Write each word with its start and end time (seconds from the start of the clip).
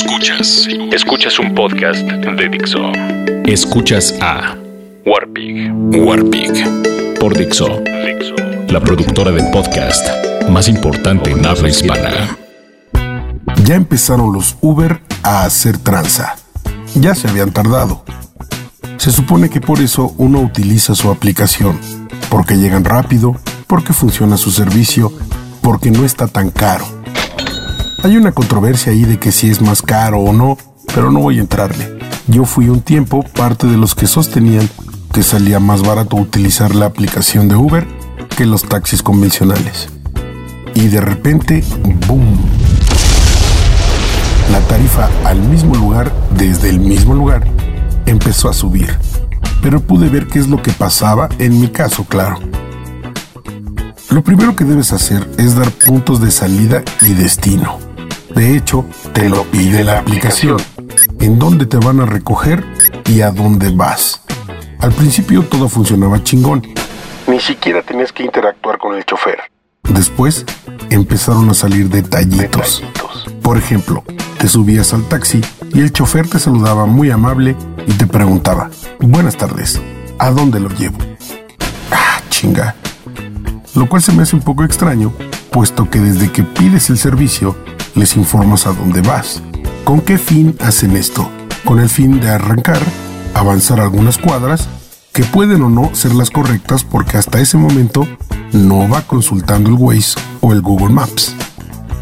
Escuchas. 0.00 0.68
Escuchas 0.92 1.38
un 1.40 1.56
podcast 1.56 2.02
de 2.02 2.48
Dixo. 2.48 2.92
Escuchas 3.46 4.14
a 4.20 4.56
Warpig. 5.04 5.72
Warpig. 5.72 7.18
Por 7.18 7.36
Dixo. 7.36 7.82
La 8.68 8.78
productora 8.78 9.32
del 9.32 9.50
podcast 9.50 10.06
más 10.48 10.68
importante 10.68 11.32
en 11.32 11.44
habla 11.44 11.68
hispana. 11.68 12.38
Ya 13.64 13.74
empezaron 13.74 14.32
los 14.32 14.56
Uber 14.60 15.00
a 15.24 15.42
hacer 15.42 15.78
tranza. 15.78 16.36
Ya 16.94 17.16
se 17.16 17.26
habían 17.26 17.50
tardado. 17.50 18.04
Se 18.98 19.10
supone 19.10 19.50
que 19.50 19.60
por 19.60 19.80
eso 19.80 20.14
uno 20.16 20.38
utiliza 20.38 20.94
su 20.94 21.10
aplicación, 21.10 21.76
porque 22.30 22.54
llegan 22.54 22.84
rápido, 22.84 23.34
porque 23.66 23.92
funciona 23.92 24.36
su 24.36 24.52
servicio, 24.52 25.12
porque 25.60 25.90
no 25.90 26.04
está 26.04 26.28
tan 26.28 26.50
caro. 26.50 26.97
Hay 28.04 28.16
una 28.16 28.30
controversia 28.30 28.92
ahí 28.92 29.04
de 29.04 29.18
que 29.18 29.32
si 29.32 29.50
es 29.50 29.60
más 29.60 29.82
caro 29.82 30.20
o 30.20 30.32
no, 30.32 30.56
pero 30.94 31.10
no 31.10 31.18
voy 31.18 31.38
a 31.38 31.40
entrarle. 31.40 31.98
Yo 32.28 32.44
fui 32.44 32.68
un 32.68 32.80
tiempo 32.80 33.24
parte 33.24 33.66
de 33.66 33.76
los 33.76 33.96
que 33.96 34.06
sostenían 34.06 34.68
que 35.12 35.24
salía 35.24 35.58
más 35.58 35.82
barato 35.82 36.16
utilizar 36.16 36.76
la 36.76 36.86
aplicación 36.86 37.48
de 37.48 37.56
Uber 37.56 37.88
que 38.36 38.46
los 38.46 38.62
taxis 38.62 39.02
convencionales. 39.02 39.88
Y 40.74 40.86
de 40.86 41.00
repente, 41.00 41.64
¡boom! 42.06 42.38
La 44.52 44.60
tarifa 44.60 45.10
al 45.24 45.40
mismo 45.40 45.74
lugar, 45.74 46.12
desde 46.36 46.70
el 46.70 46.78
mismo 46.78 47.16
lugar, 47.16 47.48
empezó 48.06 48.48
a 48.48 48.52
subir. 48.52 48.96
Pero 49.60 49.80
pude 49.80 50.08
ver 50.08 50.28
qué 50.28 50.38
es 50.38 50.46
lo 50.46 50.62
que 50.62 50.70
pasaba 50.70 51.28
en 51.40 51.60
mi 51.60 51.66
caso, 51.66 52.04
claro. 52.04 52.38
Lo 54.10 54.22
primero 54.22 54.54
que 54.54 54.64
debes 54.64 54.92
hacer 54.92 55.28
es 55.36 55.56
dar 55.56 55.70
puntos 55.72 56.20
de 56.20 56.30
salida 56.30 56.84
y 57.02 57.14
destino. 57.14 57.87
De 58.38 58.56
hecho, 58.56 58.84
te 59.14 59.28
lo 59.28 59.42
pide 59.42 59.82
la 59.82 59.98
aplicación, 59.98 60.58
en 61.18 61.40
dónde 61.40 61.66
te 61.66 61.76
van 61.76 61.98
a 61.98 62.06
recoger 62.06 62.64
y 63.06 63.22
a 63.22 63.32
dónde 63.32 63.72
vas. 63.72 64.22
Al 64.78 64.92
principio 64.92 65.42
todo 65.42 65.68
funcionaba 65.68 66.22
chingón. 66.22 66.64
Ni 67.26 67.40
siquiera 67.40 67.82
tenías 67.82 68.12
que 68.12 68.22
interactuar 68.22 68.78
con 68.78 68.94
el 68.94 69.04
chofer. 69.04 69.40
Después 69.82 70.46
empezaron 70.88 71.50
a 71.50 71.54
salir 71.54 71.88
detallitos. 71.88 72.84
Por 73.42 73.56
ejemplo, 73.58 74.04
te 74.38 74.46
subías 74.46 74.94
al 74.94 75.02
taxi 75.08 75.40
y 75.74 75.80
el 75.80 75.92
chofer 75.92 76.28
te 76.28 76.38
saludaba 76.38 76.86
muy 76.86 77.10
amable 77.10 77.56
y 77.88 77.92
te 77.94 78.06
preguntaba, 78.06 78.70
buenas 79.00 79.36
tardes, 79.36 79.82
¿a 80.20 80.30
dónde 80.30 80.60
lo 80.60 80.68
llevo? 80.68 80.98
Ah, 81.90 82.20
chinga. 82.28 82.76
Lo 83.74 83.88
cual 83.88 84.00
se 84.00 84.12
me 84.12 84.22
hace 84.22 84.36
un 84.36 84.42
poco 84.42 84.62
extraño, 84.62 85.12
puesto 85.50 85.90
que 85.90 85.98
desde 85.98 86.30
que 86.30 86.44
pides 86.44 86.88
el 86.88 86.98
servicio, 86.98 87.56
les 87.98 88.16
informas 88.16 88.66
a 88.66 88.72
dónde 88.72 89.02
vas. 89.02 89.42
¿Con 89.84 90.00
qué 90.00 90.18
fin 90.18 90.56
hacen 90.60 90.96
esto? 90.96 91.30
Con 91.64 91.80
el 91.80 91.88
fin 91.88 92.20
de 92.20 92.30
arrancar, 92.30 92.78
avanzar 93.34 93.80
algunas 93.80 94.18
cuadras, 94.18 94.68
que 95.12 95.24
pueden 95.24 95.62
o 95.62 95.68
no 95.68 95.94
ser 95.94 96.14
las 96.14 96.30
correctas 96.30 96.84
porque 96.84 97.16
hasta 97.16 97.40
ese 97.40 97.56
momento 97.56 98.06
no 98.52 98.88
va 98.88 99.02
consultando 99.02 99.68
el 99.70 99.76
Waze 99.76 100.18
o 100.40 100.52
el 100.52 100.62
Google 100.62 100.94
Maps. 100.94 101.34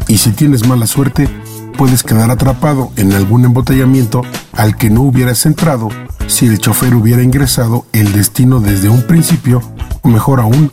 Y 0.07 0.19
si 0.19 0.31
tienes 0.31 0.67
mala 0.67 0.85
suerte, 0.85 1.27
puedes 1.77 2.03
quedar 2.03 2.29
atrapado 2.29 2.91
en 2.95 3.13
algún 3.13 3.45
embotellamiento 3.45 4.21
al 4.53 4.77
que 4.77 4.89
no 4.89 5.01
hubieras 5.01 5.45
entrado 5.45 5.89
si 6.27 6.45
el 6.45 6.59
chofer 6.59 6.93
hubiera 6.93 7.23
ingresado 7.23 7.85
el 7.93 8.13
destino 8.13 8.59
desde 8.59 8.89
un 8.89 9.01
principio, 9.03 9.61
o 10.01 10.09
mejor 10.09 10.39
aún, 10.39 10.71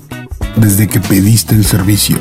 desde 0.56 0.89
que 0.89 1.00
pediste 1.00 1.55
el 1.55 1.64
servicio. 1.64 2.19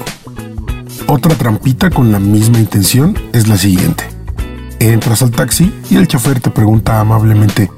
Otra 1.07 1.35
trampita 1.35 1.89
con 1.89 2.11
la 2.11 2.19
misma 2.19 2.59
intención 2.59 3.17
es 3.33 3.47
la 3.47 3.57
siguiente. 3.57 4.05
Entras 4.79 5.21
al 5.21 5.31
taxi 5.31 5.73
y 5.89 5.97
el 5.97 6.07
chofer 6.07 6.39
te 6.39 6.49
pregunta 6.49 6.99
amablemente, 6.99 7.69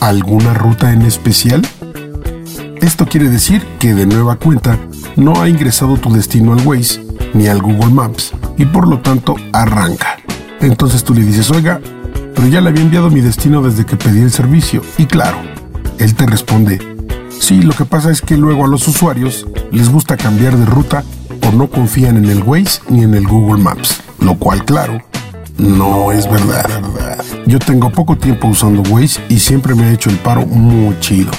¿alguna 0.00 0.54
ruta 0.54 0.92
en 0.92 1.02
especial? 1.02 1.62
Esto 2.80 3.06
quiere 3.06 3.28
decir 3.28 3.66
que 3.78 3.94
de 3.94 4.06
nueva 4.06 4.36
cuenta 4.36 4.78
no 5.16 5.40
ha 5.40 5.48
ingresado 5.48 5.96
tu 5.96 6.12
destino 6.12 6.52
al 6.52 6.66
Waze 6.66 7.04
ni 7.34 7.48
al 7.48 7.60
Google 7.60 7.92
Maps 7.92 8.32
y 8.56 8.64
por 8.64 8.88
lo 8.88 9.00
tanto 9.00 9.36
arranca. 9.52 10.18
Entonces 10.60 11.04
tú 11.04 11.12
le 11.12 11.22
dices, 11.22 11.50
oiga, 11.50 11.80
pero 12.34 12.46
ya 12.48 12.60
le 12.60 12.70
había 12.70 12.82
enviado 12.82 13.10
mi 13.10 13.20
destino 13.20 13.62
desde 13.62 13.84
que 13.84 13.96
pedí 13.96 14.20
el 14.20 14.30
servicio. 14.30 14.82
Y 14.96 15.06
claro, 15.06 15.38
él 15.98 16.14
te 16.14 16.26
responde, 16.26 16.80
sí, 17.28 17.62
lo 17.62 17.74
que 17.74 17.84
pasa 17.84 18.10
es 18.10 18.20
que 18.20 18.36
luego 18.36 18.64
a 18.64 18.68
los 18.68 18.86
usuarios 18.86 19.46
les 19.72 19.90
gusta 19.90 20.16
cambiar 20.16 20.56
de 20.56 20.66
ruta 20.66 21.04
no 21.52 21.68
confían 21.68 22.16
en 22.16 22.26
el 22.26 22.42
Waze 22.42 22.80
ni 22.88 23.02
en 23.02 23.14
el 23.14 23.26
Google 23.26 23.62
Maps, 23.62 24.02
lo 24.20 24.36
cual 24.38 24.64
claro, 24.64 25.00
no 25.58 26.12
es 26.12 26.30
verdad. 26.30 26.68
Yo 27.46 27.58
tengo 27.58 27.90
poco 27.90 28.16
tiempo 28.16 28.48
usando 28.48 28.82
Waze 28.90 29.20
y 29.28 29.38
siempre 29.38 29.74
me 29.74 29.84
ha 29.84 29.92
hecho 29.92 30.10
el 30.10 30.16
paro 30.16 30.46
muy 30.46 30.98
chido. 31.00 31.30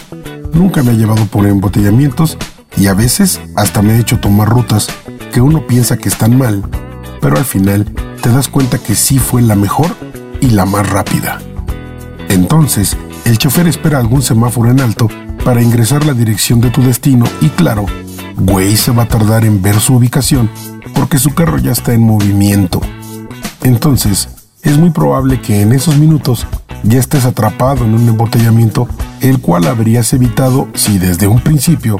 Nunca 0.53 0.83
me 0.83 0.91
ha 0.91 0.95
llevado 0.95 1.25
por 1.25 1.45
embotellamientos 1.45 2.37
y 2.77 2.87
a 2.87 2.93
veces 2.93 3.39
hasta 3.55 3.81
me 3.81 3.93
ha 3.93 3.99
hecho 3.99 4.19
tomar 4.19 4.49
rutas 4.49 4.87
que 5.31 5.41
uno 5.41 5.65
piensa 5.65 5.97
que 5.97 6.09
están 6.09 6.37
mal, 6.37 6.63
pero 7.21 7.37
al 7.37 7.45
final 7.45 7.85
te 8.21 8.29
das 8.29 8.47
cuenta 8.47 8.77
que 8.77 8.95
sí 8.95 9.17
fue 9.17 9.41
la 9.41 9.55
mejor 9.55 9.95
y 10.41 10.49
la 10.49 10.65
más 10.65 10.89
rápida. 10.89 11.39
Entonces, 12.29 12.97
el 13.25 13.37
chofer 13.37 13.67
espera 13.67 13.99
algún 13.99 14.21
semáforo 14.21 14.71
en 14.71 14.81
alto 14.81 15.07
para 15.43 15.61
ingresar 15.61 16.05
la 16.05 16.13
dirección 16.13 16.61
de 16.61 16.69
tu 16.69 16.81
destino 16.81 17.25
y 17.41 17.49
claro, 17.49 17.85
Waze 18.41 18.77
se 18.77 18.91
va 18.91 19.03
a 19.03 19.07
tardar 19.07 19.45
en 19.45 19.61
ver 19.61 19.79
su 19.79 19.95
ubicación 19.95 20.49
porque 20.95 21.19
su 21.19 21.33
carro 21.33 21.57
ya 21.59 21.71
está 21.71 21.93
en 21.93 22.01
movimiento. 22.01 22.81
Entonces, 23.61 24.29
es 24.63 24.77
muy 24.77 24.89
probable 24.89 25.41
que 25.41 25.61
en 25.61 25.71
esos 25.73 25.97
minutos 25.97 26.47
ya 26.83 26.99
estés 26.99 27.25
atrapado 27.25 27.85
en 27.85 27.93
un 27.93 28.07
embotellamiento, 28.07 28.87
el 29.21 29.39
cual 29.39 29.67
habrías 29.67 30.11
evitado 30.13 30.67
si 30.73 30.97
desde 30.97 31.27
un 31.27 31.39
principio 31.41 31.97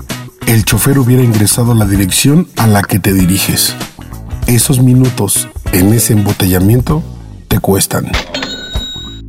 el 0.47 0.65
chofer 0.65 0.97
hubiera 0.97 1.23
ingresado 1.23 1.75
la 1.75 1.85
dirección 1.85 2.47
a 2.57 2.65
la 2.67 2.81
que 2.81 2.99
te 2.99 3.13
diriges. 3.13 3.75
Esos 4.47 4.81
minutos 4.81 5.47
en 5.71 5.93
ese 5.93 6.13
embotellamiento 6.13 7.03
te 7.47 7.59
cuestan. 7.59 8.11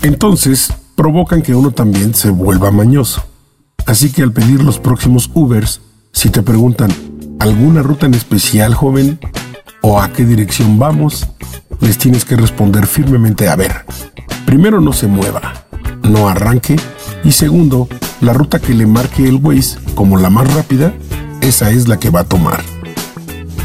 Entonces, 0.02 0.72
provocan 0.96 1.42
que 1.42 1.54
uno 1.54 1.70
también 1.72 2.14
se 2.14 2.30
vuelva 2.30 2.70
mañoso. 2.70 3.22
Así 3.86 4.10
que 4.10 4.22
al 4.22 4.32
pedir 4.32 4.62
los 4.62 4.78
próximos 4.78 5.30
Ubers, 5.34 5.80
si 6.12 6.30
te 6.30 6.42
preguntan, 6.42 6.92
¿alguna 7.40 7.82
ruta 7.82 8.06
en 8.06 8.14
especial, 8.14 8.74
joven? 8.74 9.18
¿O 9.80 10.00
a 10.00 10.12
qué 10.12 10.24
dirección 10.24 10.78
vamos? 10.78 11.26
Les 11.80 11.98
tienes 11.98 12.24
que 12.24 12.36
responder 12.36 12.86
firmemente, 12.86 13.48
a 13.48 13.56
ver, 13.56 13.84
primero 14.46 14.80
no 14.80 14.92
se 14.92 15.08
mueva, 15.08 15.64
no 16.02 16.28
arranque, 16.28 16.76
y 17.24 17.32
segundo, 17.32 17.88
la 18.20 18.32
ruta 18.32 18.60
que 18.60 18.74
le 18.74 18.86
marque 18.86 19.26
el 19.26 19.36
Waze 19.36 19.78
como 19.94 20.16
la 20.16 20.30
más 20.30 20.52
rápida, 20.54 20.94
esa 21.40 21.70
es 21.70 21.88
la 21.88 21.98
que 21.98 22.10
va 22.10 22.20
a 22.20 22.24
tomar. 22.24 22.62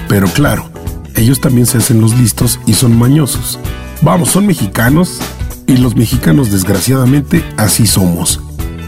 Pero 0.08 0.28
claro, 0.30 0.70
ellos 1.16 1.42
también 1.42 1.68
se 1.68 1.78
hacen 1.78 2.02
los 2.02 2.18
listos 2.18 2.60
y 2.66 2.74
son 2.74 2.98
mañosos. 2.98 3.60
Vamos, 4.02 4.30
son 4.30 4.48
mexicanos 4.48 5.20
y 5.68 5.78
los 5.78 5.96
mexicanos 5.96 6.50
desgraciadamente 6.50 7.44
así 7.58 7.86
somos. 7.86 8.40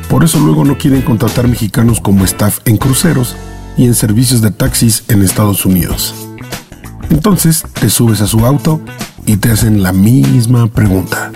Por 0.09 0.23
eso 0.23 0.39
luego 0.39 0.63
no 0.63 0.77
quieren 0.77 1.01
contratar 1.03 1.47
mexicanos 1.47 1.99
como 1.99 2.25
staff 2.25 2.59
en 2.65 2.77
cruceros 2.77 3.35
y 3.77 3.85
en 3.85 3.95
servicios 3.95 4.41
de 4.41 4.51
taxis 4.51 5.03
en 5.07 5.21
Estados 5.21 5.65
Unidos. 5.65 6.13
Entonces 7.09 7.63
te 7.79 7.89
subes 7.89 8.21
a 8.21 8.27
su 8.27 8.45
auto 8.45 8.81
y 9.25 9.37
te 9.37 9.51
hacen 9.51 9.83
la 9.83 9.93
misma 9.93 10.67
pregunta. 10.67 11.31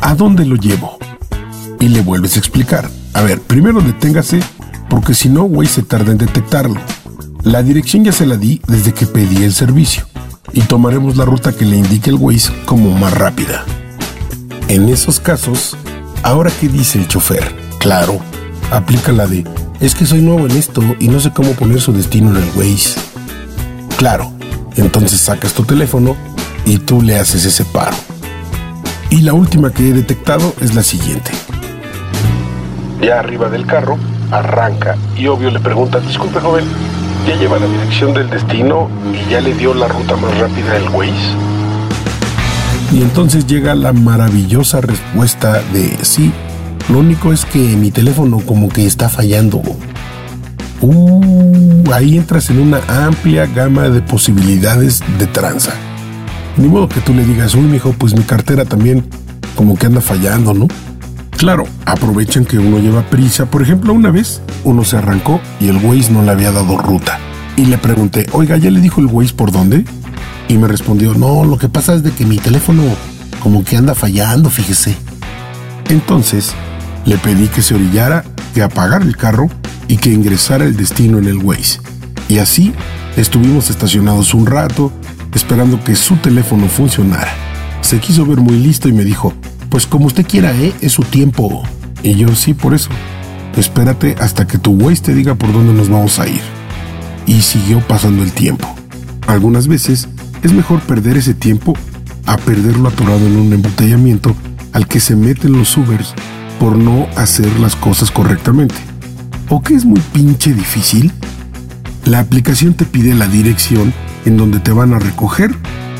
¿A 0.00 0.14
dónde 0.14 0.44
lo 0.44 0.56
llevo? 0.56 0.98
Y 1.80 1.88
le 1.88 2.02
vuelves 2.02 2.36
a 2.36 2.38
explicar. 2.38 2.88
A 3.14 3.22
ver, 3.22 3.40
primero 3.40 3.80
deténgase 3.80 4.40
porque 4.88 5.14
si 5.14 5.28
no, 5.28 5.44
güey, 5.44 5.68
se 5.68 5.82
tarda 5.82 6.12
en 6.12 6.18
detectarlo. 6.18 6.80
La 7.42 7.62
dirección 7.62 8.04
ya 8.04 8.12
se 8.12 8.26
la 8.26 8.36
di 8.36 8.60
desde 8.66 8.92
que 8.92 9.06
pedí 9.06 9.44
el 9.44 9.52
servicio 9.52 10.04
y 10.52 10.62
tomaremos 10.62 11.16
la 11.16 11.24
ruta 11.24 11.52
que 11.52 11.64
le 11.64 11.76
indique 11.76 12.10
el 12.10 12.16
Waze 12.16 12.52
como 12.64 12.90
más 12.96 13.12
rápida. 13.12 13.64
En 14.68 14.88
esos 14.88 15.20
casos, 15.20 15.76
¿ahora 16.22 16.50
qué 16.60 16.68
dice 16.68 16.98
el 16.98 17.08
chofer? 17.08 17.54
Claro, 17.78 18.18
aplica 18.70 19.12
la 19.12 19.26
de, 19.26 19.44
es 19.80 19.94
que 19.94 20.06
soy 20.06 20.20
nuevo 20.20 20.46
en 20.46 20.52
esto 20.52 20.82
y 20.98 21.08
no 21.08 21.20
sé 21.20 21.30
cómo 21.30 21.52
poner 21.52 21.80
su 21.80 21.92
destino 21.92 22.30
en 22.30 22.42
el 22.42 22.50
Waze. 22.56 22.98
Claro, 23.96 24.32
entonces 24.76 25.20
sacas 25.20 25.52
tu 25.52 25.64
teléfono 25.64 26.16
y 26.64 26.78
tú 26.78 27.02
le 27.02 27.18
haces 27.18 27.44
ese 27.44 27.64
paro. 27.64 27.96
Y 29.10 29.20
la 29.22 29.32
última 29.32 29.72
que 29.72 29.88
he 29.88 29.92
detectado 29.92 30.54
es 30.60 30.74
la 30.74 30.82
siguiente. 30.82 31.30
Ya 33.00 33.20
arriba 33.20 33.48
del 33.48 33.66
carro, 33.66 33.96
arranca 34.30 34.96
y 35.16 35.28
obvio 35.28 35.50
le 35.50 35.60
pregunta, 35.60 36.00
disculpe 36.00 36.40
joven, 36.40 36.64
¿ya 37.26 37.36
lleva 37.36 37.58
la 37.58 37.66
dirección 37.66 38.12
del 38.12 38.28
destino 38.28 38.88
y 39.14 39.30
ya 39.30 39.40
le 39.40 39.54
dio 39.54 39.74
la 39.74 39.86
ruta 39.88 40.16
más 40.16 40.36
rápida 40.38 40.74
del 40.74 40.88
Waze? 40.90 41.34
Y 42.92 43.02
entonces 43.02 43.46
llega 43.46 43.74
la 43.74 43.92
maravillosa 43.92 44.80
respuesta 44.80 45.60
de 45.72 45.98
sí, 46.02 46.32
lo 46.88 47.00
único 47.00 47.32
es 47.32 47.44
que 47.44 47.58
mi 47.76 47.90
teléfono 47.90 48.40
como 48.40 48.68
que 48.68 48.86
está 48.86 49.08
fallando. 49.08 49.62
Uh, 50.80 51.92
ahí 51.92 52.16
entras 52.16 52.50
en 52.50 52.60
una 52.60 52.80
amplia 52.88 53.46
gama 53.46 53.88
de 53.88 54.00
posibilidades 54.00 55.02
de 55.18 55.26
tranza. 55.26 55.72
Ni 56.56 56.68
modo 56.68 56.88
que 56.88 57.00
tú 57.00 57.14
le 57.14 57.24
digas, 57.24 57.54
uy, 57.54 57.62
mijo, 57.62 57.92
pues 57.92 58.16
mi 58.16 58.22
cartera 58.22 58.64
también 58.64 59.08
como 59.54 59.76
que 59.76 59.86
anda 59.86 60.00
fallando, 60.00 60.54
¿no? 60.54 60.68
Claro, 61.36 61.66
aprovechan 61.84 62.44
que 62.44 62.58
uno 62.58 62.78
lleva 62.78 63.02
prisa. 63.02 63.46
Por 63.46 63.62
ejemplo, 63.62 63.92
una 63.92 64.10
vez 64.10 64.40
uno 64.64 64.84
se 64.84 64.96
arrancó 64.96 65.40
y 65.60 65.68
el 65.68 65.76
Waze 65.76 66.12
no 66.12 66.22
le 66.22 66.30
había 66.30 66.52
dado 66.52 66.78
ruta. 66.78 67.18
Y 67.56 67.66
le 67.66 67.78
pregunté, 67.78 68.26
oiga, 68.32 68.56
¿ya 68.56 68.70
le 68.70 68.80
dijo 68.80 69.00
el 69.00 69.06
Waze 69.06 69.34
por 69.34 69.52
dónde? 69.52 69.84
Y 70.48 70.56
me 70.56 70.68
respondió, 70.68 71.14
no, 71.14 71.44
lo 71.44 71.58
que 71.58 71.68
pasa 71.68 71.94
es 71.94 72.02
de 72.02 72.12
que 72.12 72.24
mi 72.24 72.38
teléfono 72.38 72.82
como 73.40 73.62
que 73.62 73.76
anda 73.76 73.94
fallando, 73.94 74.48
fíjese. 74.48 74.96
Entonces, 75.88 76.54
le 77.08 77.16
pedí 77.16 77.48
que 77.48 77.62
se 77.62 77.74
orillara, 77.74 78.22
que 78.52 78.60
apagara 78.60 79.02
el 79.02 79.16
carro 79.16 79.48
y 79.88 79.96
que 79.96 80.12
ingresara 80.12 80.66
el 80.66 80.76
destino 80.76 81.16
en 81.16 81.24
el 81.24 81.38
Waze. 81.38 81.80
Y 82.28 82.36
así 82.36 82.74
estuvimos 83.16 83.70
estacionados 83.70 84.34
un 84.34 84.44
rato, 84.44 84.92
esperando 85.34 85.82
que 85.82 85.96
su 85.96 86.16
teléfono 86.16 86.68
funcionara. 86.68 87.32
Se 87.80 87.98
quiso 87.98 88.26
ver 88.26 88.40
muy 88.40 88.58
listo 88.58 88.90
y 88.90 88.92
me 88.92 89.04
dijo, 89.04 89.32
pues 89.70 89.86
como 89.86 90.04
usted 90.04 90.26
quiera, 90.26 90.52
¿eh? 90.52 90.74
Es 90.82 90.92
su 90.92 91.02
tiempo. 91.02 91.62
Y 92.02 92.14
yo 92.14 92.34
sí, 92.36 92.52
por 92.52 92.74
eso. 92.74 92.90
Espérate 93.56 94.14
hasta 94.20 94.46
que 94.46 94.58
tu 94.58 94.72
Waze 94.72 95.02
te 95.02 95.14
diga 95.14 95.34
por 95.34 95.50
dónde 95.50 95.72
nos 95.72 95.88
vamos 95.88 96.18
a 96.18 96.28
ir. 96.28 96.42
Y 97.24 97.40
siguió 97.40 97.80
pasando 97.80 98.22
el 98.22 98.32
tiempo. 98.32 98.68
Algunas 99.26 99.66
veces 99.66 100.08
es 100.42 100.52
mejor 100.52 100.80
perder 100.80 101.16
ese 101.16 101.32
tiempo 101.32 101.72
a 102.26 102.36
perderlo 102.36 102.90
atorado 102.90 103.26
en 103.26 103.38
un 103.38 103.50
embotellamiento 103.54 104.36
al 104.74 104.86
que 104.86 105.00
se 105.00 105.16
meten 105.16 105.52
los 105.52 105.74
Ubers 105.78 106.14
por 106.58 106.76
no 106.76 107.06
hacer 107.16 107.58
las 107.60 107.76
cosas 107.76 108.10
correctamente. 108.10 108.74
¿O 109.48 109.62
que 109.62 109.74
es 109.74 109.84
muy 109.84 110.00
pinche 110.12 110.52
difícil? 110.52 111.12
La 112.04 112.20
aplicación 112.20 112.74
te 112.74 112.84
pide 112.84 113.14
la 113.14 113.26
dirección 113.26 113.92
en 114.24 114.36
donde 114.36 114.60
te 114.60 114.72
van 114.72 114.94
a 114.94 114.98
recoger 114.98 115.54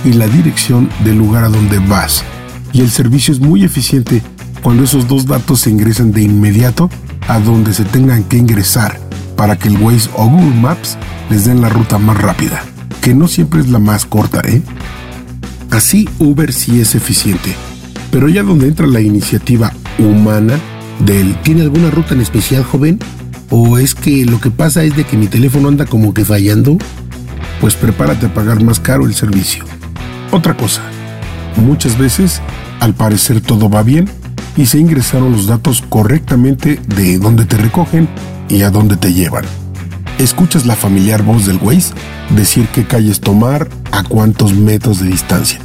y 0.05 0.13
la 0.13 0.27
dirección 0.27 0.89
del 1.05 1.19
lugar 1.19 1.45
a 1.45 1.49
donde 1.49 1.79
vas. 1.79 2.25
Y 2.73 2.81
el 2.81 2.91
servicio 2.91 3.33
es 3.33 3.41
muy 3.41 3.65
eficiente 3.65 4.23
cuando 4.63 4.85
esos 4.85 5.09
dos 5.09 5.27
datos 5.27 5.61
se 5.61 5.71
ingresan 5.71 6.13
de 6.13 6.23
inmediato 6.23 6.91
a 7.27 7.39
donde 7.39 7.73
se 7.73 7.85
tengan 7.85 8.25
que 8.25 8.37
ingresar 8.37 8.99
para 9.37 9.57
que 9.57 9.69
el 9.69 9.79
Waze 9.79 10.11
o 10.15 10.29
Google 10.29 10.61
Maps 10.61 10.97
les 11.31 11.45
den 11.45 11.61
la 11.61 11.69
ruta 11.69 11.99
más 11.99 12.21
rápida, 12.21 12.63
que 13.01 13.15
no 13.15 13.29
siempre 13.29 13.61
es 13.61 13.69
la 13.69 13.79
más 13.79 14.05
corta, 14.05 14.41
¿eh? 14.45 14.63
Así 15.71 16.09
Uber 16.19 16.53
sí 16.53 16.81
es 16.81 16.95
eficiente, 16.95 17.55
pero 18.11 18.29
ya 18.29 18.43
donde 18.43 18.67
entra 18.67 18.87
la 18.87 19.01
iniciativa 19.01 19.73
humana 19.99 20.59
del 21.01 21.37
¿tiene 21.43 21.63
alguna 21.63 21.91
ruta 21.91 22.15
en 22.15 22.21
especial, 22.21 22.65
joven? 22.65 22.99
¿O 23.51 23.79
es 23.79 23.95
que 23.95 24.25
lo 24.25 24.41
que 24.41 24.51
pasa 24.51 24.83
es 24.85 24.97
de 24.97 25.05
que 25.05 25.17
mi 25.17 25.27
teléfono 25.27 25.69
anda 25.69 25.87
como 25.87 26.13
que 26.13 26.25
fallando? 26.25 26.77
Pues 27.61 27.75
prepárate 27.75 28.27
a 28.27 28.35
pagar 28.35 28.63
más 28.63 28.81
caro 28.81 29.07
el 29.07 29.15
servicio. 29.15 29.65
Otra 30.31 30.57
cosa, 30.57 30.83
muchas 31.57 31.97
veces 31.99 32.43
al 32.81 32.95
parecer 32.95 33.41
todo 33.41 33.71
va 33.71 33.83
bien 33.83 34.09
y 34.57 34.67
se 34.67 34.79
ingresaron 34.79 35.33
los 35.33 35.47
datos 35.47 35.83
correctamente 35.89 36.81
de 36.87 37.19
dónde 37.19 37.45
te 37.45 37.57
recogen 37.57 38.09
y 38.49 38.63
a 38.63 38.71
dónde 38.71 38.97
te 38.97 39.13
llevan. 39.13 39.45
Escuchas 40.19 40.67
la 40.67 40.75
familiar 40.75 41.23
voz 41.23 41.47
del 41.47 41.59
Waze 41.59 41.95
decir 42.31 42.67
qué 42.75 42.85
calles 42.85 43.21
tomar 43.21 43.69
a 43.93 44.03
cuántos 44.03 44.53
metros 44.53 45.01
de 45.01 45.09
distancia 45.09 45.61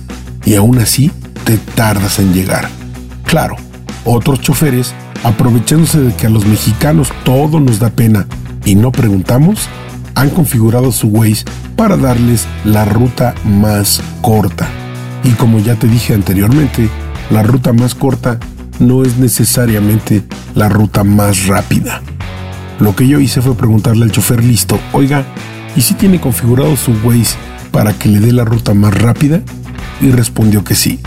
y 0.46 0.56
aún 0.56 0.78
así 0.78 1.12
te 1.44 1.58
tardas 1.58 2.20
en 2.20 2.34
llegar. 2.34 2.70
Claro, 3.26 3.56
otros 4.06 4.42
choferes, 4.42 4.94
aprovechándose 5.24 6.00
de 6.00 6.14
que 6.14 6.28
a 6.28 6.30
los 6.30 6.46
mexicanos 6.46 7.10
todo 7.24 7.60
nos 7.60 7.80
da 7.80 7.90
pena 7.90 8.28
y 8.66 8.76
no 8.76 8.92
preguntamos, 8.92 9.68
han 10.16 10.30
configurado 10.30 10.92
su 10.92 11.08
Waze 11.08 11.46
para 11.76 11.98
darles 11.98 12.48
la 12.66 12.86
ruta 12.86 13.34
más 13.44 14.02
corta. 14.22 14.68
Y 15.24 15.30
como 15.32 15.60
ya 15.60 15.76
te 15.76 15.88
dije 15.88 16.14
anteriormente, 16.14 16.90
la 17.30 17.44
ruta 17.44 17.74
más 17.74 17.96
corta 17.96 18.40
no 18.80 19.04
es 19.04 19.18
necesariamente 19.18 20.24
la 20.56 20.70
ruta 20.70 21.04
más 21.04 21.48
rápida. 21.48 22.02
Lo 22.80 22.96
que 22.96 23.08
yo 23.08 23.20
hice 23.20 23.42
fue 23.42 23.56
preguntarle 23.56 24.04
al 24.04 24.12
chofer 24.12 24.44
listo, 24.44 24.80
oiga, 24.92 25.26
¿y 25.76 25.82
si 25.82 25.94
tiene 25.94 26.20
configurado 26.20 26.76
su 26.76 26.92
Waze 27.04 27.38
para 27.72 27.94
que 27.94 28.10
le 28.10 28.20
dé 28.20 28.34
la 28.34 28.46
ruta 28.46 28.74
más 28.74 28.94
rápida? 28.94 29.42
Y 30.02 30.12
respondió 30.12 30.64
que 30.64 30.76
sí. 30.76 31.00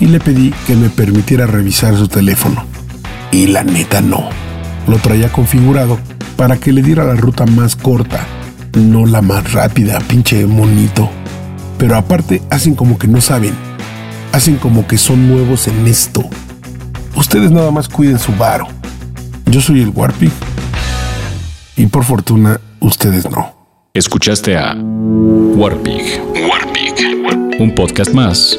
Y 0.00 0.06
le 0.06 0.20
pedí 0.20 0.52
que 0.66 0.76
me 0.76 0.90
permitiera 0.90 1.46
revisar 1.46 1.96
su 1.96 2.08
teléfono. 2.08 2.64
Y 3.30 3.46
la 3.46 3.64
neta 3.64 4.00
no. 4.00 4.28
Lo 4.86 4.98
traía 4.98 5.30
configurado 5.30 5.98
para 6.36 6.56
que 6.56 6.72
le 6.72 6.82
diera 6.82 7.04
la 7.04 7.14
ruta 7.14 7.46
más 7.46 7.76
corta, 7.76 8.26
no 8.74 9.06
la 9.06 9.22
más 9.22 9.52
rápida, 9.52 9.98
pinche 10.00 10.46
monito. 10.46 11.08
Pero 11.78 11.96
aparte 11.96 12.42
hacen 12.50 12.74
como 12.74 12.98
que 12.98 13.08
no 13.08 13.20
saben. 13.20 13.54
Hacen 14.32 14.56
como 14.56 14.86
que 14.86 14.98
son 14.98 15.28
nuevos 15.28 15.68
en 15.68 15.86
esto. 15.86 16.24
Ustedes 17.14 17.50
nada 17.50 17.70
más 17.70 17.88
cuiden 17.88 18.18
su 18.18 18.32
varo. 18.32 18.66
Yo 19.46 19.60
soy 19.60 19.80
el 19.80 19.90
Warpig. 19.90 20.32
Y 21.76 21.86
por 21.86 22.04
fortuna, 22.04 22.60
ustedes 22.80 23.30
no. 23.30 23.54
Escuchaste 23.94 24.56
a 24.56 24.74
Warpig. 24.74 26.20
Warpig. 26.48 27.60
Un 27.60 27.72
podcast 27.74 28.12
más 28.12 28.58